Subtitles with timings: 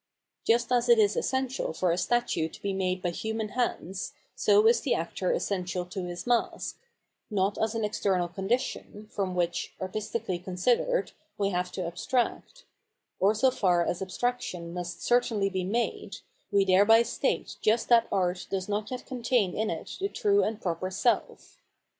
[0.43, 4.65] Just as it is essential for 'a statue to be made by human hands, so
[4.65, 6.79] is the actor essential to his mask—
[7.31, 12.65] ^not as an external condition, from which, artistically considered, we have to abstract;
[13.19, 16.15] or so far as abstraction must certainly be made,
[16.51, 20.63] we thereby state just that art does not yet contain in it the true and
[20.63, 21.57] proper self.